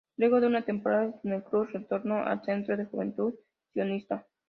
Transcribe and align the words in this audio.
Luego 0.17 0.41
de 0.41 0.47
una 0.47 0.65
temporada 0.65 1.13
en 1.23 1.31
el 1.33 1.43
club, 1.43 1.67
retornó 1.71 2.25
al 2.25 2.41
Centro 2.43 2.75
Juventud 2.89 3.35
Sionista. 3.71 4.25